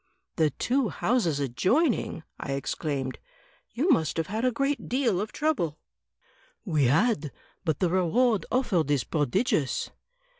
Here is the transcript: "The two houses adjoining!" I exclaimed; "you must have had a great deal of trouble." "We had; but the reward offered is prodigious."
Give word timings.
"The 0.37 0.49
two 0.49 0.89
houses 0.89 1.39
adjoining!" 1.39 2.23
I 2.39 2.53
exclaimed; 2.53 3.19
"you 3.69 3.91
must 3.91 4.17
have 4.17 4.25
had 4.25 4.43
a 4.43 4.51
great 4.51 4.89
deal 4.89 5.21
of 5.21 5.31
trouble." 5.31 5.77
"We 6.65 6.85
had; 6.85 7.31
but 7.63 7.77
the 7.77 7.89
reward 7.91 8.47
offered 8.51 8.89
is 8.89 9.03
prodigious." 9.03 9.91